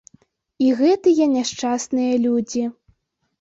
І 0.67 0.71
гэтыя 0.79 1.27
няшчасныя 1.33 2.17
людзі. 2.25 2.65